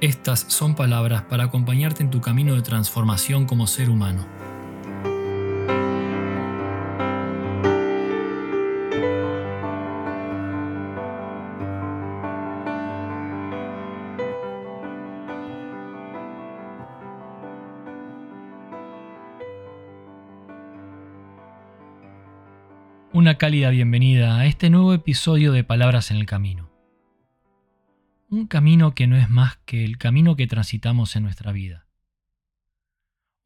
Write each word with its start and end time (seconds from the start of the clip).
estas 0.00 0.40
son 0.48 0.76
palabras 0.76 1.22
para 1.22 1.44
acompañarte 1.44 2.02
en 2.02 2.10
tu 2.10 2.20
camino 2.20 2.54
de 2.54 2.62
transformación 2.62 3.46
como 3.46 3.66
ser 3.66 3.90
humano. 3.90 4.26
Una 23.12 23.36
cálida 23.36 23.70
bienvenida 23.70 24.38
a 24.38 24.46
este 24.46 24.70
nuevo 24.70 24.94
episodio 24.94 25.50
de 25.50 25.64
Palabras 25.64 26.12
en 26.12 26.18
el 26.18 26.26
Camino. 26.26 26.67
Un 28.30 28.46
camino 28.46 28.94
que 28.94 29.06
no 29.06 29.16
es 29.16 29.30
más 29.30 29.56
que 29.64 29.84
el 29.84 29.96
camino 29.96 30.36
que 30.36 30.46
transitamos 30.46 31.16
en 31.16 31.22
nuestra 31.22 31.50
vida. 31.50 31.86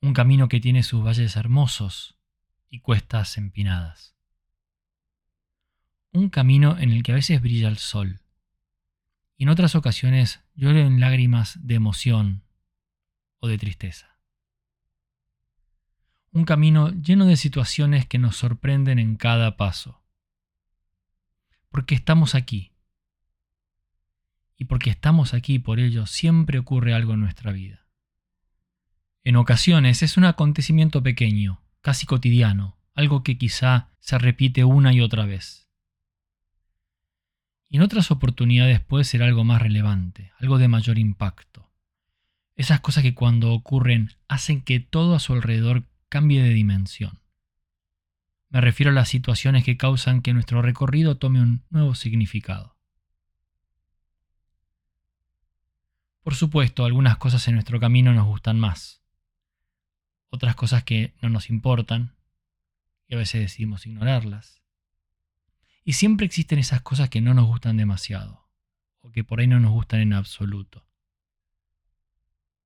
Un 0.01 0.13
camino 0.13 0.49
que 0.49 0.59
tiene 0.59 0.83
sus 0.83 1.05
valles 1.05 1.37
hermosos 1.37 2.17
y 2.69 2.81
cuestas 2.81 3.39
empinadas. 3.39 4.17
Un 6.11 6.31
camino 6.31 6.77
en 6.79 6.91
el 6.91 7.05
que 7.05 7.13
a 7.13 7.15
veces 7.15 7.41
brilla 7.41 7.69
el 7.69 7.79
sol 7.79 8.23
y 9.37 9.45
en 9.45 9.51
otras 9.51 9.77
ocasiones 9.77 10.41
lloro 10.55 10.79
en 10.81 10.99
lágrimas 10.99 11.59
de 11.65 11.77
emoción 11.77 12.43
o 13.39 13.47
de 13.47 13.59
tristeza. 13.59 14.19
Un 16.33 16.45
camino 16.45 16.91
lleno 16.91 17.27
de 17.27 17.37
situaciones 17.37 18.07
que 18.07 18.19
nos 18.19 18.37
sorprenden 18.37 18.99
en 18.99 19.17
cada 19.17 19.57
paso. 19.57 20.03
Porque 21.71 21.95
estamos 21.95 22.35
aquí. 22.35 22.72
Y 24.63 24.67
porque 24.67 24.91
estamos 24.91 25.35
aquí 25.35 25.59
por 25.59 25.81
ello 25.81 26.07
siempre 26.07 26.57
ocurre 26.57 26.95
algo 26.95 27.15
en 27.15 27.21
nuestra 27.21 27.51
vida. 27.51 27.89
En 29.25 29.35
ocasiones 29.35 30.05
es 30.05 30.17
un 30.17 30.25
acontecimiento 30.25 31.03
pequeño, 31.03 31.61
casi 31.81 32.07
cotidiano, 32.07 32.79
algo 32.95 33.25
que 33.25 33.37
quizá 33.37 33.89
se 33.99 34.19
repite 34.19 34.63
una 34.63 34.93
y 34.93 35.01
otra 35.01 35.27
vez. 35.27 35.69
Y 37.71 37.79
en 37.79 37.83
otras 37.83 38.13
oportunidades 38.13 38.79
puede 38.79 39.03
ser 39.03 39.25
algo 39.25 39.43
más 39.43 39.61
relevante, 39.61 40.31
algo 40.39 40.59
de 40.59 40.69
mayor 40.69 40.97
impacto. 40.97 41.73
Esas 42.55 42.79
cosas 42.79 43.03
que 43.03 43.17
cuando 43.17 43.53
ocurren 43.55 44.13
hacen 44.29 44.61
que 44.61 44.79
todo 44.79 45.17
a 45.17 45.19
su 45.19 45.33
alrededor 45.33 45.89
cambie 46.09 46.41
de 46.41 46.51
dimensión. 46.51 47.19
Me 48.49 48.61
refiero 48.61 48.93
a 48.93 48.95
las 48.95 49.09
situaciones 49.09 49.65
que 49.65 49.77
causan 49.77 50.23
que 50.23 50.33
nuestro 50.33 50.63
recorrido 50.63 51.17
tome 51.17 51.43
un 51.43 51.65
nuevo 51.69 51.97
significado. 51.97 52.77
Por 56.23 56.37
supuesto, 56.37 56.85
algunas 56.85 57.17
cosas 57.17 57.47
en 57.49 57.55
nuestro 57.55 57.81
camino 57.81 58.15
nos 58.15 58.27
gustan 58.27 58.59
más, 58.59 59.03
otras 60.31 60.55
cosas 60.55 60.85
que 60.85 61.15
no 61.21 61.29
nos 61.29 61.51
importan 61.51 62.15
y 63.09 63.15
a 63.15 63.19
veces 63.19 63.41
decidimos 63.41 63.87
ignorarlas. 63.87 64.63
Y 65.85 65.95
siempre 65.95 66.25
existen 66.25 66.61
esas 66.61 66.81
cosas 66.81 67.11
que 67.11 67.21
no 67.21 67.35
nos 67.35 67.47
gustan 67.47 67.77
demasiado, 67.77 68.49
o 69.01 69.11
que 69.11 69.25
por 69.25 69.41
ahí 69.41 69.49
no 69.49 69.59
nos 69.59 69.73
gustan 69.73 70.01
en 70.01 70.13
absoluto. 70.13 70.87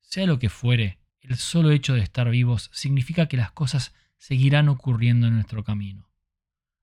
Sea 0.00 0.26
lo 0.26 0.38
que 0.38 0.50
fuere, 0.50 0.98
el 1.20 1.36
solo 1.36 1.70
hecho 1.70 1.94
de 1.94 2.03
estar 2.03 2.28
vivos 2.28 2.70
significa 2.75 3.26
que 3.26 3.38
las 3.38 3.53
cosas 3.53 3.94
seguirán 4.19 4.69
ocurriendo 4.69 5.26
en 5.26 5.34
nuestro 5.34 5.64
camino. 5.64 6.10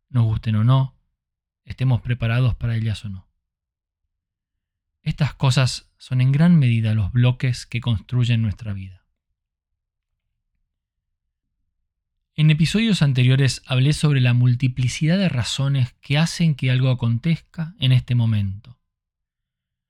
Nos 0.10 0.26
gusten 0.26 0.56
o 0.56 0.64
no, 0.64 0.96
estemos 1.66 2.02
preparados 2.02 2.56
para 2.56 2.76
ellas 2.76 3.06
o 3.06 3.10
no. 3.10 3.33
Estas 5.04 5.34
cosas 5.34 5.92
son 5.98 6.22
en 6.22 6.32
gran 6.32 6.58
medida 6.58 6.94
los 6.94 7.12
bloques 7.12 7.66
que 7.66 7.82
construyen 7.82 8.42
nuestra 8.42 8.72
vida. 8.72 9.06
En 12.36 12.50
episodios 12.50 13.02
anteriores 13.02 13.62
hablé 13.66 13.94
sobre 13.94 14.22
la 14.22 14.34
multiplicidad 14.34 15.18
de 15.18 15.30
razones 15.30 15.94
que 16.02 16.18
hacen 16.18 16.56
que 16.56 16.72
algo 16.72 16.90
acontezca 16.90 17.76
en 17.80 17.92
este 17.92 18.16
momento. 18.16 18.80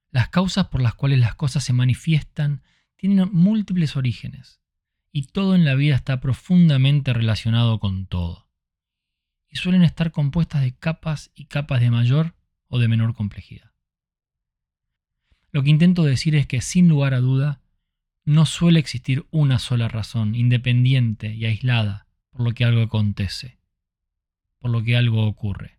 Las 0.09 0.29
causas 0.29 0.67
por 0.67 0.81
las 0.81 0.95
cuales 0.95 1.19
las 1.19 1.35
cosas 1.35 1.63
se 1.63 1.73
manifiestan 1.73 2.63
tienen 2.95 3.29
múltiples 3.31 3.95
orígenes 3.95 4.61
y 5.11 5.27
todo 5.27 5.53
en 5.53 5.63
la 5.63 5.75
vida 5.75 5.95
está 5.95 6.19
profundamente 6.19 7.13
relacionado 7.13 7.79
con 7.79 8.07
todo. 8.07 8.49
Y 9.47 9.57
suelen 9.57 9.83
estar 9.83 10.11
compuestas 10.11 10.63
de 10.63 10.75
capas 10.75 11.31
y 11.35 11.45
capas 11.45 11.81
de 11.81 11.91
mayor 11.91 12.35
o 12.67 12.79
de 12.79 12.87
menor 12.87 13.13
complejidad. 13.13 13.72
Lo 15.53 15.61
que 15.61 15.69
intento 15.69 16.03
decir 16.03 16.35
es 16.35 16.47
que 16.47 16.61
sin 16.61 16.89
lugar 16.89 17.13
a 17.13 17.19
duda 17.19 17.61
no 18.25 18.47
suele 18.47 18.79
existir 18.79 19.27
una 19.29 19.59
sola 19.59 19.87
razón 19.87 20.33
independiente 20.33 21.31
y 21.31 21.45
aislada 21.45 22.07
por 22.31 22.41
lo 22.41 22.53
que 22.53 22.65
algo 22.65 22.81
acontece, 22.81 23.59
por 24.57 24.71
lo 24.71 24.83
que 24.83 24.97
algo 24.97 25.27
ocurre. 25.27 25.77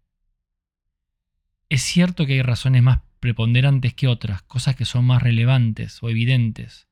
Es 1.68 1.82
cierto 1.82 2.24
que 2.24 2.34
hay 2.34 2.42
razones 2.42 2.84
más 2.84 3.00
preponderantes 3.18 3.94
que 3.94 4.06
otras, 4.06 4.42
cosas 4.42 4.76
que 4.76 4.84
son 4.84 5.06
más 5.06 5.20
relevantes 5.20 6.00
o 6.02 6.08
evidentes, 6.08 6.86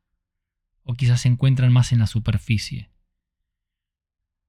o 0.83 0.95
quizás 0.95 1.21
se 1.21 1.29
encuentran 1.29 1.73
más 1.73 1.93
en 1.93 2.01
la 2.01 2.09
superficie. 2.09 2.91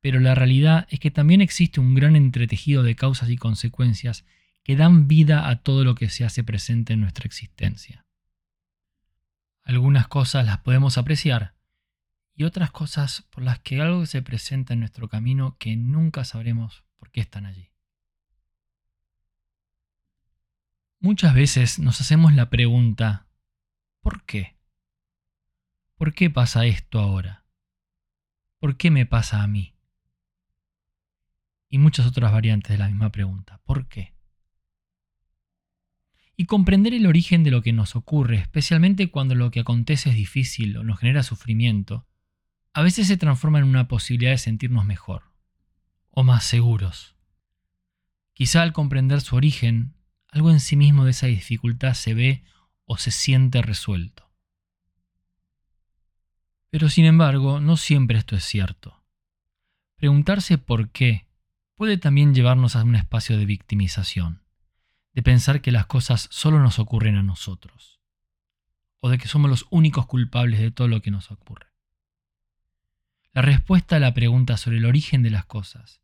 Pero 0.02 0.20
la 0.20 0.34
realidad 0.34 0.88
es 0.90 1.00
que 1.00 1.12
también 1.12 1.42
existe 1.42 1.80
un 1.80 1.94
gran 1.94 2.16
entretejido 2.16 2.82
de 2.82 2.96
causas 2.96 3.30
y 3.30 3.38
consecuencias 3.38 4.26
que 4.64 4.76
dan 4.76 5.08
vida 5.08 5.50
a 5.50 5.58
todo 5.58 5.84
lo 5.84 5.94
que 5.94 6.10
se 6.10 6.26
hace 6.26 6.44
presente 6.44 6.94
en 6.94 7.02
nuestra 7.02 7.28
existencia. 7.28 8.04
Algunas 9.64 10.08
cosas 10.08 10.46
las 10.46 10.60
podemos 10.60 10.98
apreciar 10.98 11.56
y 12.36 12.44
otras 12.44 12.72
cosas 12.72 13.24
por 13.30 13.44
las 13.44 13.60
que 13.60 13.82
algo 13.82 14.06
se 14.06 14.22
presenta 14.22 14.74
en 14.74 14.80
nuestro 14.80 15.08
camino 15.08 15.56
que 15.58 15.76
nunca 15.76 16.26
sabremos 16.26 16.84
por 16.98 17.12
qué 17.12 17.22
están 17.22 17.46
allí. 17.46 17.70
Muchas 21.00 21.34
veces 21.34 21.80
nos 21.80 22.00
hacemos 22.02 22.34
la 22.34 22.50
pregunta, 22.50 23.28
¿por 24.02 24.24
qué? 24.24 24.58
¿Por 25.96 26.14
qué 26.14 26.30
pasa 26.30 26.66
esto 26.66 27.00
ahora? 27.00 27.46
¿Por 28.60 28.78
qué 28.78 28.90
me 28.90 29.06
pasa 29.06 29.44
a 29.44 29.48
mí? 29.48 29.76
Y 31.70 31.78
muchas 31.78 32.06
otras 32.06 32.32
variantes 32.32 32.72
de 32.72 32.78
la 32.78 32.88
misma 32.88 33.12
pregunta. 33.12 33.60
¿Por 33.66 33.88
qué? 33.88 34.13
Y 36.36 36.46
comprender 36.46 36.94
el 36.94 37.06
origen 37.06 37.44
de 37.44 37.52
lo 37.52 37.62
que 37.62 37.74
nos 37.74 37.96
ocurre, 37.96 38.38
especialmente 38.38 39.12
cuando 39.12 39.36
lo 39.36 39.52
que 39.52 39.60
acontece 39.60 40.10
es 40.10 40.16
difícil 40.16 40.78
o 40.78 40.84
nos 40.84 41.00
genera 41.00 41.24
sufrimiento, 41.24 42.08
a 42.74 42.82
veces 42.82 43.08
se 43.08 43.18
transforma 43.18 43.60
en 43.60 43.66
una 43.66 43.88
posibilidad 43.88 44.32
de 44.32 44.40
sentirnos 44.40 44.86
mejor 44.86 45.32
o 46.10 46.24
más 46.24 46.44
seguros. 46.44 47.16
Quizá 48.34 48.64
al 48.64 48.74
comprender 48.74 49.22
su 49.22 49.36
origen, 49.36 49.96
algo 50.28 50.50
en 50.50 50.60
sí 50.60 50.76
mismo 50.76 51.06
de 51.06 51.12
esa 51.12 51.28
dificultad 51.28 51.94
se 51.94 52.14
ve 52.14 52.44
o 52.86 52.98
se 52.98 53.12
siente 53.12 53.62
resuelto. 53.62 54.32
Pero 56.72 56.90
sin 56.90 57.06
embargo, 57.06 57.60
no 57.60 57.78
siempre 57.78 58.18
esto 58.18 58.36
es 58.36 58.44
cierto. 58.44 59.04
Preguntarse 59.96 60.58
por 60.58 60.90
qué 60.90 61.28
puede 61.76 61.98
también 61.98 62.34
llevarnos 62.34 62.76
a 62.76 62.84
un 62.84 62.96
espacio 62.96 63.38
de 63.38 63.46
victimización, 63.46 64.43
de 65.14 65.24
pensar 65.24 65.62
que 65.62 65.72
las 65.72 65.86
cosas 65.86 66.28
solo 66.32 66.60
nos 66.60 66.80
ocurren 66.80 67.16
a 67.16 67.24
nosotros, 67.24 68.00
o 69.00 69.10
de 69.10 69.18
que 69.18 69.28
somos 69.28 69.50
los 69.50 69.66
únicos 69.70 70.06
culpables 70.06 70.60
de 70.60 70.72
todo 70.72 70.88
lo 70.88 71.02
que 71.02 71.12
nos 71.12 71.32
ocurre. 71.32 71.68
La 73.34 73.42
respuesta 73.42 73.96
a 73.96 74.00
la 74.00 74.14
pregunta 74.14 74.58
sobre 74.58 74.78
el 74.78 74.86
origen 74.86 75.24
de 75.24 75.32
las 75.32 75.46
cosas 75.46 76.02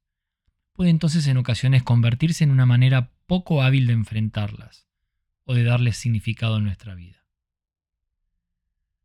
puede 0.73 0.89
entonces 0.89 1.27
en 1.27 1.37
ocasiones 1.37 1.83
convertirse 1.83 2.43
en 2.43 2.51
una 2.51 2.65
manera 2.65 3.11
poco 3.27 3.61
hábil 3.61 3.85
de 3.85 3.93
enfrentarlas 3.93 4.87
o 5.43 5.53
de 5.53 5.63
darles 5.63 5.97
significado 5.97 6.55
a 6.55 6.59
nuestra 6.59 6.95
vida. 6.95 7.25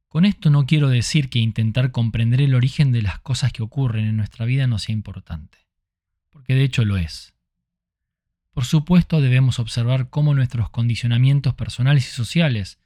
Con 0.09 0.25
esto 0.25 0.49
no 0.49 0.65
quiero 0.65 0.89
decir 0.89 1.29
que 1.29 1.41
intentar 1.41 1.91
comprender 1.91 2.41
el 2.41 2.55
origen 2.55 2.93
de 2.93 3.03
las 3.03 3.19
cosas 3.19 3.53
que 3.53 3.63
ocurren 3.63 4.07
en 4.07 4.17
nuestra 4.17 4.47
vida 4.47 4.67
no 4.67 4.79
sea 4.79 4.93
importante, 4.93 5.59
porque 6.31 6.55
de 6.55 6.63
hecho 6.63 6.85
lo 6.85 6.97
es. 6.97 7.34
Por 8.55 8.65
supuesto 8.65 9.21
debemos 9.21 9.59
observar 9.59 10.09
cómo 10.11 10.33
nuestros 10.33 10.71
condicionamientos 10.71 11.55
personales 11.55 12.07
y 12.07 12.13
sociales 12.13 12.79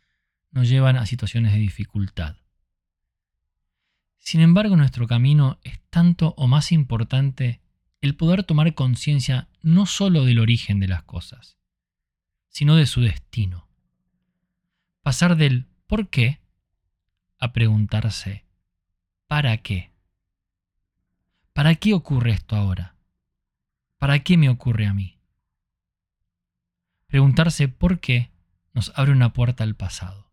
nos 0.50 0.66
llevan 0.66 0.96
a 0.96 1.04
situaciones 1.04 1.52
de 1.52 1.58
dificultad. 1.58 2.36
Sin 4.16 4.40
embargo, 4.40 4.76
nuestro 4.76 5.06
camino 5.06 5.58
es 5.62 5.78
tanto 5.90 6.34
o 6.38 6.46
más 6.46 6.72
importante 6.72 7.60
el 8.00 8.14
poder 8.16 8.44
tomar 8.44 8.74
conciencia 8.74 9.48
no 9.60 9.84
solo 9.84 10.24
del 10.24 10.38
origen 10.38 10.80
de 10.80 10.88
las 10.88 11.02
cosas, 11.02 11.58
sino 12.48 12.74
de 12.74 12.86
su 12.86 13.02
destino. 13.02 13.68
Pasar 15.02 15.36
del 15.36 15.66
¿por 15.86 16.08
qué? 16.08 16.40
a 17.38 17.52
preguntarse 17.52 18.46
¿para 19.26 19.58
qué? 19.58 19.92
¿Para 21.52 21.74
qué 21.74 21.92
ocurre 21.92 22.32
esto 22.32 22.56
ahora? 22.56 22.96
¿Para 23.98 24.20
qué 24.20 24.38
me 24.38 24.48
ocurre 24.48 24.86
a 24.86 24.94
mí? 24.94 25.17
Preguntarse 27.08 27.68
por 27.68 28.00
qué 28.00 28.30
nos 28.74 28.92
abre 28.94 29.12
una 29.12 29.32
puerta 29.32 29.64
al 29.64 29.74
pasado. 29.74 30.30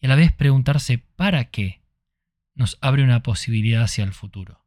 Y 0.00 0.06
a 0.06 0.08
la 0.08 0.16
vez 0.16 0.32
preguntarse 0.32 0.98
para 0.98 1.50
qué 1.50 1.82
nos 2.54 2.78
abre 2.80 3.04
una 3.04 3.22
posibilidad 3.22 3.82
hacia 3.82 4.02
el 4.02 4.12
futuro. 4.12 4.64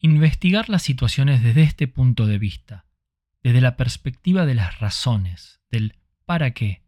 Investigar 0.00 0.68
las 0.68 0.82
situaciones 0.82 1.42
desde 1.42 1.62
este 1.62 1.86
punto 1.86 2.26
de 2.26 2.38
vista, 2.38 2.84
desde 3.44 3.60
la 3.60 3.76
perspectiva 3.76 4.44
de 4.44 4.54
las 4.54 4.80
razones, 4.80 5.60
del 5.70 5.96
para 6.24 6.50
qué, 6.52 6.82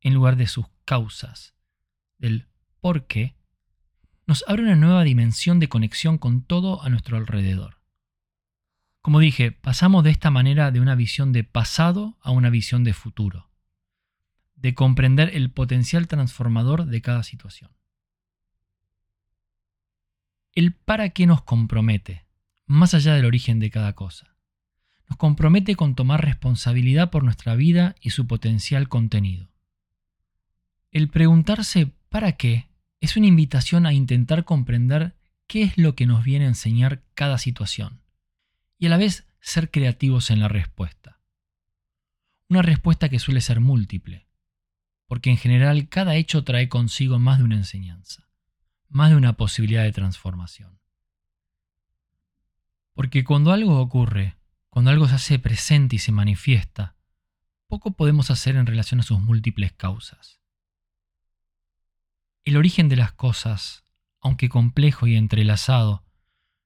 en 0.00 0.14
lugar 0.14 0.34
de 0.36 0.48
sus 0.48 0.66
causas, 0.84 1.54
del 2.18 2.48
por 2.80 3.06
qué, 3.06 3.36
nos 4.26 4.44
abre 4.48 4.62
una 4.62 4.76
nueva 4.76 5.04
dimensión 5.04 5.60
de 5.60 5.68
conexión 5.68 6.18
con 6.18 6.42
todo 6.42 6.82
a 6.82 6.88
nuestro 6.88 7.16
alrededor. 7.16 7.79
Como 9.02 9.20
dije, 9.20 9.52
pasamos 9.52 10.04
de 10.04 10.10
esta 10.10 10.30
manera 10.30 10.70
de 10.70 10.80
una 10.80 10.94
visión 10.94 11.32
de 11.32 11.44
pasado 11.44 12.18
a 12.20 12.30
una 12.30 12.50
visión 12.50 12.84
de 12.84 12.92
futuro 12.92 13.50
de 14.60 14.74
comprender 14.74 15.30
el 15.34 15.50
potencial 15.50 16.06
transformador 16.06 16.84
de 16.84 17.00
cada 17.00 17.22
situación. 17.22 17.70
El 20.52 20.72
para 20.72 21.10
qué 21.10 21.26
nos 21.26 21.42
compromete, 21.42 22.26
más 22.66 22.92
allá 22.92 23.14
del 23.14 23.24
origen 23.24 23.58
de 23.58 23.70
cada 23.70 23.94
cosa. 23.94 24.36
Nos 25.08 25.16
compromete 25.16 25.76
con 25.76 25.94
tomar 25.94 26.24
responsabilidad 26.24 27.10
por 27.10 27.24
nuestra 27.24 27.54
vida 27.54 27.94
y 28.02 28.10
su 28.10 28.26
potencial 28.26 28.88
contenido. 28.88 29.48
El 30.90 31.08
preguntarse 31.08 31.90
para 32.10 32.32
qué 32.32 32.68
es 33.00 33.16
una 33.16 33.28
invitación 33.28 33.86
a 33.86 33.94
intentar 33.94 34.44
comprender 34.44 35.16
qué 35.46 35.62
es 35.62 35.78
lo 35.78 35.94
que 35.94 36.06
nos 36.06 36.22
viene 36.22 36.44
a 36.44 36.48
enseñar 36.48 37.02
cada 37.14 37.38
situación 37.38 38.00
y 38.80 38.86
a 38.86 38.88
la 38.88 38.96
vez 38.96 39.28
ser 39.40 39.70
creativos 39.70 40.30
en 40.30 40.40
la 40.40 40.48
respuesta. 40.48 41.20
Una 42.48 42.62
respuesta 42.62 43.10
que 43.10 43.18
suele 43.18 43.42
ser 43.42 43.60
múltiple, 43.60 44.26
porque 45.06 45.30
en 45.30 45.36
general 45.36 45.88
cada 45.90 46.16
hecho 46.16 46.44
trae 46.44 46.70
consigo 46.70 47.18
más 47.18 47.38
de 47.38 47.44
una 47.44 47.56
enseñanza, 47.56 48.30
más 48.88 49.10
de 49.10 49.16
una 49.16 49.34
posibilidad 49.34 49.82
de 49.82 49.92
transformación. 49.92 50.80
Porque 52.94 53.22
cuando 53.22 53.52
algo 53.52 53.78
ocurre, 53.78 54.38
cuando 54.70 54.90
algo 54.90 55.06
se 55.06 55.14
hace 55.16 55.38
presente 55.38 55.96
y 55.96 55.98
se 55.98 56.10
manifiesta, 56.10 56.96
poco 57.66 57.92
podemos 57.92 58.30
hacer 58.30 58.56
en 58.56 58.66
relación 58.66 59.00
a 59.00 59.04
sus 59.04 59.20
múltiples 59.20 59.72
causas. 59.72 60.40
El 62.44 62.56
origen 62.56 62.88
de 62.88 62.96
las 62.96 63.12
cosas, 63.12 63.84
aunque 64.22 64.48
complejo 64.48 65.06
y 65.06 65.16
entrelazado, 65.16 66.02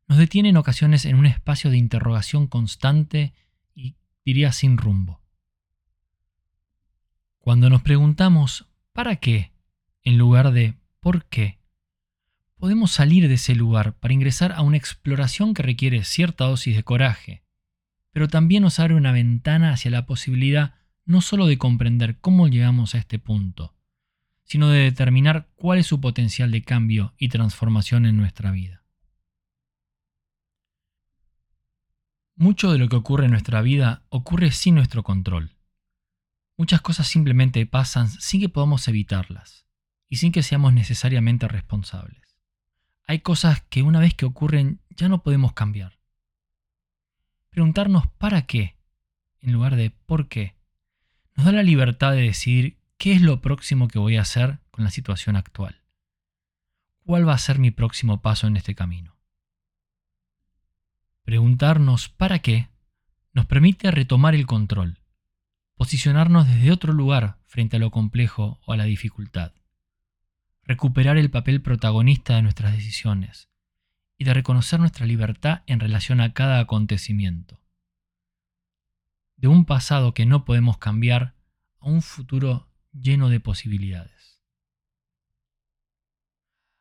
nos 0.06 0.19
detiene 0.19 0.51
en 0.51 0.56
ocasiones 0.56 1.05
en 1.06 1.17
un 1.17 1.27
espacio 1.27 1.71
de 1.71 1.79
interrogación 1.79 2.47
constante 2.47 3.35
y 3.75 3.97
diría 4.25 4.53
sin 4.53 4.77
rumbo. 4.77 5.21
Cuando 7.39 7.71
nos 7.71 7.83
preguntamos 7.83 8.67
¿para 8.93 9.17
qué? 9.17 9.53
en 10.03 10.19
lugar 10.19 10.53
de 10.53 10.75
¿por 11.01 11.25
qué? 11.27 11.59
podemos 12.56 12.93
salir 12.93 13.29
de 13.29 13.35
ese 13.35 13.55
lugar 13.55 13.95
para 13.99 14.15
ingresar 14.15 14.53
a 14.53 14.62
una 14.62 14.77
exploración 14.77 15.53
que 15.53 15.62
requiere 15.62 16.05
cierta 16.05 16.45
dosis 16.45 16.77
de 16.77 16.83
coraje, 16.83 17.43
pero 18.11 18.29
también 18.29 18.62
nos 18.62 18.81
abre 18.81 18.95
una 18.95 19.12
ventana 19.12 19.73
hacia 19.73 19.91
la 19.91 20.07
posibilidad 20.07 20.75
no 21.05 21.21
solo 21.21 21.47
de 21.47 21.59
comprender 21.59 22.19
cómo 22.21 22.49
llegamos 22.49 22.95
a 22.95 22.99
este 22.99 23.19
punto, 23.19 23.75
sino 24.45 24.69
de 24.69 24.79
determinar 24.79 25.49
cuál 25.57 25.79
es 25.79 25.87
su 25.87 26.00
potencial 26.00 26.50
de 26.50 26.62
cambio 26.62 27.12
y 27.19 27.29
transformación 27.29 28.07
en 28.07 28.17
nuestra 28.17 28.50
vida. 28.50 28.84
Mucho 32.37 32.73
de 32.73 32.79
lo 32.79 32.89
que 32.89 32.97
ocurre 32.97 33.27
en 33.27 33.31
nuestra 33.31 33.63
vida 33.63 34.03
ocurre 34.09 34.51
sin 34.51 34.75
nuestro 34.75 35.05
control. 35.05 35.57
Muchas 36.57 36.81
cosas 36.81 37.07
simplemente 37.07 37.65
pasan 37.65 38.09
sin 38.09 38.41
que 38.41 38.49
podamos 38.49 38.89
evitarlas 38.89 39.67
y 40.09 40.17
sin 40.17 40.33
que 40.33 40.43
seamos 40.43 40.73
necesariamente 40.73 41.47
responsables. 41.47 42.37
Hay 43.07 43.21
cosas 43.21 43.63
que 43.69 43.83
una 43.83 44.01
vez 44.01 44.15
que 44.15 44.25
ocurren 44.25 44.81
ya 44.91 45.09
no 45.09 45.23
podemos 45.23 45.53
cambiar. 45.53 46.01
Preguntarnos 47.51 48.09
para 48.19 48.47
qué, 48.47 48.77
en 49.41 49.53
lugar 49.53 49.77
de 49.77 49.91
por 49.91 50.29
qué, 50.29 50.57
nos 51.37 51.47
da 51.47 51.53
la 51.53 51.63
libertad 51.63 52.13
de 52.13 52.23
decidir 52.23 52.81
qué 52.99 53.13
es 53.13 53.23
lo 53.23 53.41
próximo 53.43 53.87
que 53.87 54.01
voy 54.01 54.17
a 54.17 54.23
hacer 54.23 54.59
con 54.73 54.83
la 54.83 54.91
situación 54.91 55.37
actual. 55.37 55.83
¿Cuál 57.05 57.29
va 57.29 57.35
a 57.35 57.39
ser 57.39 57.61
mi 57.61 57.71
próximo 57.71 58.23
paso 58.23 58.49
en 58.49 58.57
este 58.57 58.75
camino? 58.75 59.13
Preguntarnos 61.25 62.09
para 62.09 62.38
qué 62.38 62.69
nos 63.32 63.47
permite 63.47 63.91
retomar 63.91 64.35
el 64.35 64.47
control 64.47 65.00
posicionarnos 65.76 66.47
desde 66.47 66.71
otro 66.71 66.93
lugar 66.93 67.38
frente 67.47 67.76
a 67.76 67.81
lo 67.81 67.91
complejo 67.91 68.61
o 68.65 68.73
a 68.73 68.76
la 68.76 68.85
dificultad, 68.85 69.53
recuperar 70.62 71.17
el 71.17 71.31
papel 71.31 71.61
protagonista 71.62 72.37
de 72.37 72.43
nuestras 72.43 72.73
decisiones 72.73 73.50
y 74.17 74.25
de 74.25 74.35
reconocer 74.35 74.81
nuestra 74.81 75.06
libertad 75.06 75.62
en 75.67 75.81
relación 75.81 76.21
a 76.21 76.32
cada 76.32 76.61
acontecimiento. 76.61 77.61
De 79.37 79.49
un 79.49 79.65
pasado 79.65 80.15
que 80.15 80.26
no 80.26 80.44
podemos 80.44 80.79
cambiar 80.79 81.35
a 81.81 81.88
un 81.88 82.03
futuro 82.03 82.69
lleno 82.93 83.29
de 83.29 83.41
posibilidades. 83.41 84.43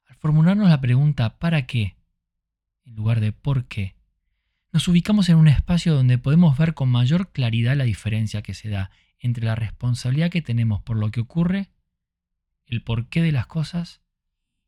Al 0.06 0.16
formularnos 0.18 0.70
la 0.70 0.80
pregunta 0.80 1.40
¿para 1.40 1.66
qué? 1.66 1.98
en 2.86 2.96
lugar 2.96 3.20
de 3.20 3.32
¿por 3.32 3.66
qué? 3.66 3.96
Nos 4.74 4.88
ubicamos 4.88 5.30
en 5.30 5.38
un 5.38 5.48
espacio 5.48 5.94
donde 5.94 6.18
podemos 6.18 6.58
ver 6.58 6.74
con 6.74 6.90
mayor 6.90 7.32
claridad 7.32 7.78
la 7.78 7.84
diferencia 7.84 8.42
que 8.42 8.56
se 8.56 8.70
da 8.70 8.90
entre 9.20 9.46
la 9.46 9.54
responsabilidad 9.54 10.32
que 10.32 10.42
tenemos 10.42 10.82
por 10.82 10.98
lo 10.98 11.12
que 11.12 11.22
ocurre, 11.22 11.70
el 12.66 12.82
porqué 12.82 13.22
de 13.22 13.32
las 13.32 13.46
cosas 13.46 14.02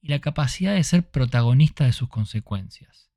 y 0.02 0.10
la 0.10 0.22
capacidad 0.22 0.75
de 0.75 0.84
ser 0.84 1.10
protagonista 1.10 1.86
de 1.86 1.92
sus 1.92 2.07
consecuencias, 2.07 3.10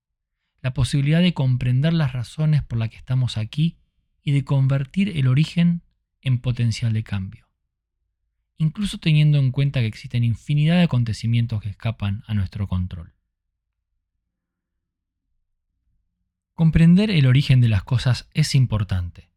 la 0.63 0.73
posibilidad 0.73 1.21
de 1.21 1.35
comprender 1.35 1.93
las 1.93 2.15
razones 2.15 2.63
por 2.63 2.79
las 2.79 2.89
que 2.89 2.97
estamos 2.97 3.37
aquí 3.37 3.77
y 4.23 4.33
de 4.33 4.45
convertir 4.45 5.15
el 5.15 5.29
origen 5.29 5.83
en 6.23 6.41
potencial 6.41 6.95
de 6.95 7.03
cambio, 7.03 7.51
incluso 8.57 8.97
teniendo 8.97 9.39
en 9.39 9.53
cuenta 9.53 9.81
que 9.81 9.87
existen 9.87 10.25
infinidad 10.25 10.77
de 10.77 10.85
acontecimientos 10.85 11.61
que 11.61 11.69
escapan 11.69 12.25
a 12.27 12.33
nuestro 12.33 12.67
control. 12.67 13.18
Comprender 16.59 17.13
el 17.13 17.27
origen 17.27 17.61
de 17.61 17.69
las 17.69 17.85
cosas 17.85 18.29
es 18.35 18.57
importante, 18.57 19.31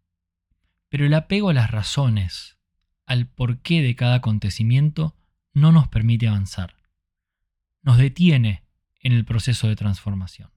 pero 0.90 1.06
el 1.06 1.14
apego 1.14 1.50
a 1.50 1.54
las 1.54 1.70
razones, 1.70 2.58
al 3.06 3.28
porqué 3.28 3.84
de 3.84 3.96
cada 3.96 4.16
acontecimiento, 4.16 5.16
no 5.54 5.72
nos 5.72 5.88
permite 5.88 6.28
avanzar. 6.28 6.74
Nos 7.84 8.00
detiene 8.00 8.64
en 9.02 9.14
el 9.14 9.24
proceso 9.24 9.68
de 9.68 9.76
transformación. 9.76 10.50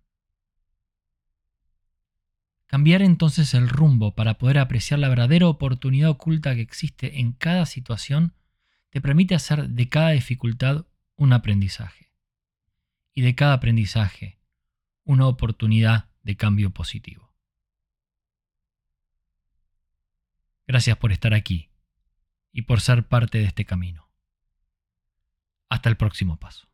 Cambiar 2.64 3.02
entonces 3.02 3.52
el 3.52 3.68
rumbo 3.68 4.14
para 4.14 4.38
poder 4.38 4.56
apreciar 4.56 5.00
la 5.00 5.10
verdadera 5.10 5.48
oportunidad 5.48 6.08
oculta 6.08 6.54
que 6.54 6.62
existe 6.62 7.20
en 7.20 7.32
cada 7.32 7.66
situación 7.66 8.32
te 8.88 9.02
permite 9.02 9.34
hacer 9.34 9.68
de 9.68 9.90
cada 9.90 10.12
dificultad 10.12 10.86
un 11.16 11.34
aprendizaje. 11.34 12.10
Y 13.12 13.20
de 13.20 13.34
cada 13.34 13.52
aprendizaje 13.52 14.38
una 15.04 15.26
oportunidad 15.26 16.08
de 16.24 16.36
cambio 16.36 16.70
positivo. 16.70 17.32
Gracias 20.66 20.96
por 20.96 21.12
estar 21.12 21.34
aquí 21.34 21.70
y 22.52 22.62
por 22.62 22.80
ser 22.80 23.06
parte 23.06 23.38
de 23.38 23.44
este 23.44 23.64
camino. 23.64 24.10
Hasta 25.68 25.88
el 25.88 25.96
próximo 25.96 26.38
paso. 26.38 26.73